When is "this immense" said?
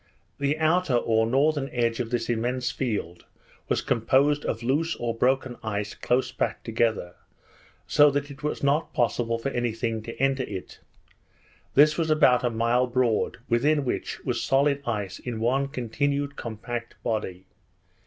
2.09-2.71